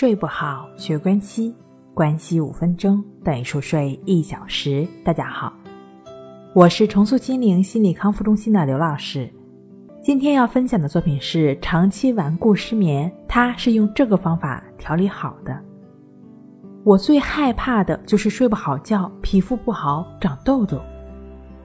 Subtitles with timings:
[0.00, 1.52] 睡不好，学关西，
[1.92, 4.86] 关系五分钟等于熟睡一小时。
[5.04, 5.52] 大家好，
[6.54, 9.28] 我是重塑心灵心理康复中心的刘老师。
[10.00, 15.60] 今天要分享的作品是长期顽固失眠，他是用这个方法调理好的。
[16.84, 20.80] 我最害怕的就是睡不好觉，皮肤不好，长痘痘，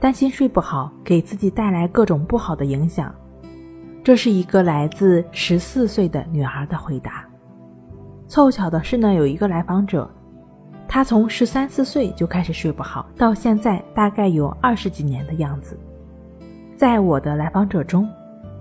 [0.00, 3.14] 担心睡不好给自己带来各种不好的影响。
[4.02, 7.24] 这是一个来自十四岁的女孩的回答。
[8.28, 10.08] 凑巧的是呢，有一个来访者，
[10.88, 15.78] 他从十三四岁就开始睡不好，到现在大概有二十几年的样子。
[16.76, 18.08] 在我的来访者中，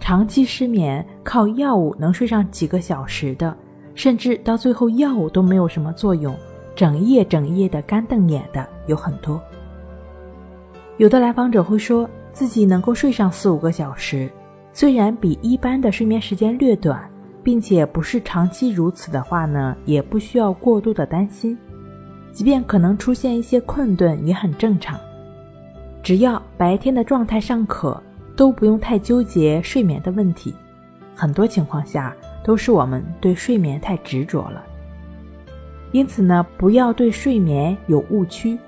[0.00, 3.56] 长期失眠靠药物能睡上几个小时的，
[3.94, 6.34] 甚至到最后药物都没有什么作用，
[6.74, 9.40] 整夜整夜的干瞪眼的有很多。
[10.98, 14.30] 有的来访者会说自己能够睡上四五个小时。
[14.74, 17.10] 虽然比一般的睡眠时间略短，
[17.42, 21.56] 并且不是长期如此的话呢，也不需要过度的担心。
[22.32, 24.98] 即便可能出现一些困顿，也很正常。
[26.02, 28.02] 只要白天的状态尚可，
[28.34, 30.54] 都不用太纠结睡眠的问题。
[31.14, 34.62] 很多情况下都是我们对睡眠太执着了。
[35.92, 38.58] 因此呢，不要对睡眠有误区。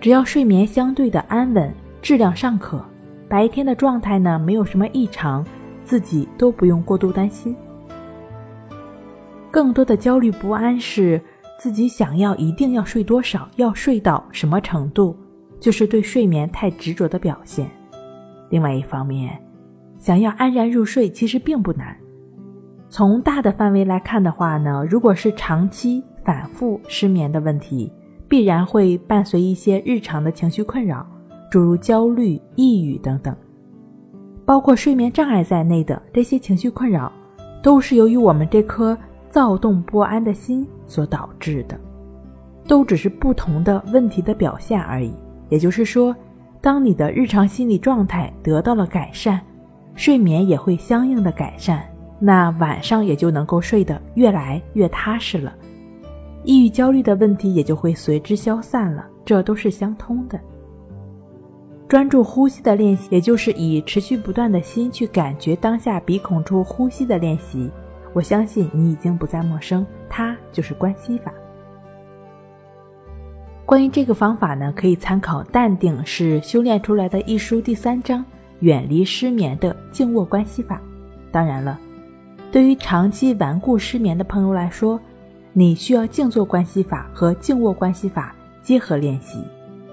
[0.00, 2.84] 只要睡眠相对的安稳，质量尚可。
[3.28, 5.46] 白天的状态呢，没有什么异常，
[5.88, 7.56] 自己都不用过度担心。
[9.50, 11.18] 更多的焦虑不安是
[11.58, 15.16] 自己想要一定要睡多少，要睡到什么程度，
[15.58, 17.66] 就是对睡眠太执着的表现。
[18.50, 19.42] 另外一方面，
[19.96, 21.96] 想要安然入睡其实并不难。
[22.90, 27.90] 从大的范围来看的话呢，如果是长期反复失眠的问题，
[28.28, 31.06] 必然会伴随一些日常的情绪困扰。
[31.50, 33.34] 诸如焦虑、抑郁等等，
[34.48, 37.12] 包括睡眠障碍在内的这些情绪困扰，
[37.62, 38.96] 都是由于我们这颗
[39.28, 41.78] 躁动不安的心所导致的，
[42.66, 45.12] 都只是不同的问题的表现而已。
[45.50, 46.16] 也就是说，
[46.62, 49.38] 当你的日常心理状态得到了改善，
[49.94, 51.84] 睡眠也会相应的改善，
[52.18, 55.54] 那晚上也就能够睡得越来越踏实了，
[56.42, 60.40] 抑郁、焦虑的问题也就会随之消散了，这都是相通的。
[61.88, 67.70] 专注呼吸的练习，也就是以持续不断的心去感觉当下鼻孔处呼吸的练习。
[68.12, 71.32] 我相信你已经不再陌生，它就是关系法。
[73.64, 78.22] 关于这个方法呢，可以参考《淡定是修炼出来的》一书第三章
[78.60, 80.78] “远离失眠的静卧关系法”。
[81.32, 81.78] 当然了，
[82.52, 85.00] 对于长期顽固失眠的朋友来说，
[85.54, 89.42] 你需要静坐关系法和静卧关系法结合练习，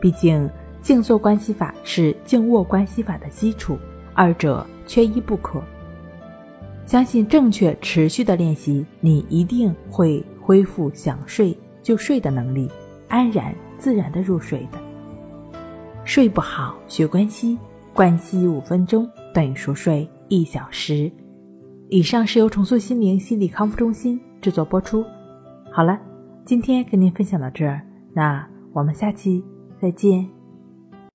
[0.00, 0.48] 毕竟。
[0.82, 3.78] 静坐关系法是静卧关系法的基础，
[4.12, 5.62] 二者缺一不可。
[6.84, 12.68] 相信正确持续的练习，你一定会恢复想睡就睡的能力，
[13.08, 14.78] 安然自然的入睡的。
[16.04, 17.56] 睡不好学关系，
[17.94, 21.10] 关系五分钟等于熟睡一小时。
[21.88, 25.04] 以上是由重塑心灵心理康复中心制作播出。
[25.70, 25.96] 好了，
[26.44, 27.80] 今天跟您分享到这儿，
[28.12, 29.44] 那我们下期
[29.80, 30.41] 再见。